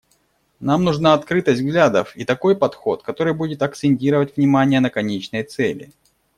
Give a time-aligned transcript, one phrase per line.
[0.59, 5.91] Нам нужна открытость взглядов и такой подход, который будет акцентировать внимание на конечной цели.